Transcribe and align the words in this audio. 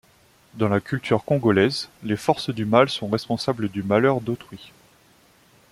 Dans 0.55 0.67
la 0.67 0.79
culture 0.79 1.23
congolaise, 1.25 1.87
les 2.01 2.17
forces 2.17 2.49
du 2.49 2.65
mal 2.65 2.89
sont 2.89 3.07
responsables 3.07 3.69
du 3.69 3.83
malheur 3.83 4.19
d'autrui. 4.19 4.71